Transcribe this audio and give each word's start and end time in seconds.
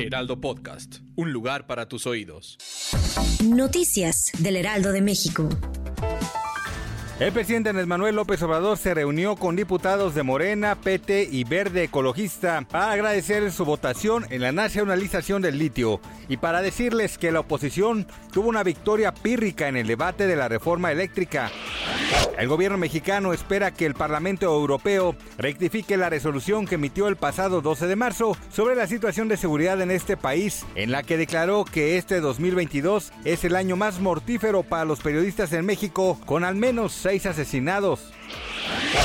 Heraldo 0.00 0.40
Podcast, 0.40 0.98
un 1.16 1.32
lugar 1.32 1.66
para 1.66 1.88
tus 1.88 2.06
oídos. 2.06 2.56
Noticias 3.44 4.30
del 4.38 4.54
Heraldo 4.54 4.92
de 4.92 5.02
México. 5.02 5.48
El 7.18 7.32
presidente 7.32 7.70
Andrés 7.70 7.88
Manuel 7.88 8.14
López 8.14 8.40
Obrador 8.42 8.78
se 8.78 8.94
reunió 8.94 9.34
con 9.34 9.56
diputados 9.56 10.14
de 10.14 10.22
Morena, 10.22 10.76
PT 10.76 11.28
y 11.32 11.42
Verde 11.42 11.82
Ecologista 11.82 12.64
para 12.70 12.92
agradecer 12.92 13.50
su 13.50 13.64
votación 13.64 14.24
en 14.30 14.42
la 14.42 14.52
nacionalización 14.52 15.42
del 15.42 15.58
litio 15.58 16.00
y 16.28 16.36
para 16.36 16.62
decirles 16.62 17.18
que 17.18 17.32
la 17.32 17.40
oposición 17.40 18.06
tuvo 18.32 18.48
una 18.48 18.62
victoria 18.62 19.12
pírrica 19.12 19.66
en 19.66 19.76
el 19.76 19.88
debate 19.88 20.28
de 20.28 20.36
la 20.36 20.46
reforma 20.46 20.92
eléctrica. 20.92 21.50
El 22.38 22.46
gobierno 22.46 22.78
mexicano 22.78 23.32
espera 23.32 23.72
que 23.72 23.84
el 23.84 23.94
Parlamento 23.94 24.46
Europeo 24.46 25.16
rectifique 25.38 25.96
la 25.96 26.08
resolución 26.08 26.66
que 26.66 26.76
emitió 26.76 27.08
el 27.08 27.16
pasado 27.16 27.60
12 27.60 27.88
de 27.88 27.96
marzo 27.96 28.36
sobre 28.50 28.76
la 28.76 28.86
situación 28.86 29.26
de 29.26 29.36
seguridad 29.36 29.80
en 29.80 29.90
este 29.90 30.16
país, 30.16 30.64
en 30.76 30.92
la 30.92 31.02
que 31.02 31.16
declaró 31.16 31.64
que 31.64 31.98
este 31.98 32.20
2022 32.20 33.12
es 33.24 33.44
el 33.44 33.56
año 33.56 33.74
más 33.76 33.98
mortífero 33.98 34.62
para 34.62 34.84
los 34.84 35.00
periodistas 35.00 35.52
en 35.52 35.66
México, 35.66 36.18
con 36.26 36.44
al 36.44 36.54
menos 36.54 36.92
seis 36.92 37.26
asesinados. 37.26 38.12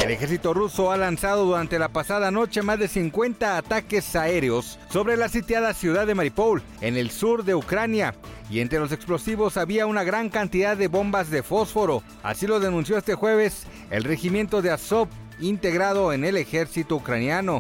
El 0.04 0.12
ejército 0.12 0.54
ruso 0.54 0.92
ha 0.92 0.98
lanzado 0.98 1.46
durante 1.46 1.80
la 1.80 1.90
pasada 1.90 2.30
noche 2.30 2.62
más 2.62 2.78
de 2.78 2.88
50 2.88 3.58
ataques 3.58 4.16
aéreos 4.16 4.78
sobre 4.90 5.18
la 5.18 5.30
sitiada 5.30 5.74
ciudad 5.74 6.06
de 6.06 6.16
Mariupol, 6.16 6.62
en 6.82 6.98
el 6.98 7.10
sur 7.10 7.44
de 7.44 7.56
Ucrania, 7.56 8.14
y 8.50 8.60
entre 8.60 8.80
los 8.80 8.92
explosivos 8.92 9.58
había 9.58 9.86
una 9.86 10.04
gran 10.04 10.30
cantidad 10.30 10.78
de 10.78 10.88
bombas 10.88 11.30
de 11.30 11.44
fósforo. 11.44 12.04
Así 12.24 12.48
lo 12.48 12.60
denunció 12.60 12.98
este 12.98 13.16
jueves 13.16 13.66
el 13.90 14.04
regimiento 14.04 14.62
de 14.62 14.72
Azov 14.72 15.08
integrado 15.40 16.14
en 16.14 16.26
el 16.26 16.38
ejército 16.38 16.96
ucraniano. 16.96 17.60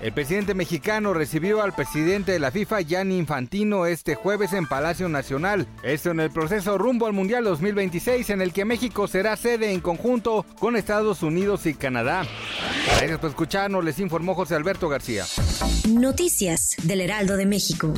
El 0.00 0.12
presidente 0.12 0.54
mexicano 0.54 1.14
recibió 1.14 1.62
al 1.62 1.74
presidente 1.74 2.32
de 2.32 2.38
la 2.38 2.50
FIFA, 2.50 2.82
Gianni 2.82 3.16
Infantino, 3.16 3.86
este 3.86 4.14
jueves 4.14 4.52
en 4.52 4.66
Palacio 4.66 5.08
Nacional. 5.08 5.66
Esto 5.82 6.10
en 6.10 6.20
el 6.20 6.30
proceso 6.30 6.76
rumbo 6.76 7.06
al 7.06 7.14
Mundial 7.14 7.44
2026, 7.44 8.30
en 8.30 8.42
el 8.42 8.52
que 8.52 8.66
México 8.66 9.08
será 9.08 9.36
sede 9.36 9.72
en 9.72 9.80
conjunto 9.80 10.44
con 10.58 10.76
Estados 10.76 11.22
Unidos 11.22 11.64
y 11.66 11.74
Canadá. 11.74 12.26
Gracias 12.98 13.18
por 13.18 13.30
escucharnos, 13.30 13.84
les 13.84 13.98
informó 13.98 14.34
José 14.34 14.54
Alberto 14.54 14.88
García. 14.88 15.24
Noticias 15.88 16.76
del 16.82 17.00
Heraldo 17.00 17.36
de 17.36 17.46
México. 17.46 17.94